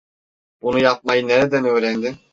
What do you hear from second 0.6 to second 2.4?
Bunu yapmayı nereden öğrendin?